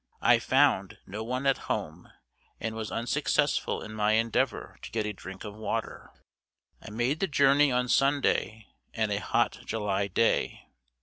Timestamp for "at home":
1.45-2.11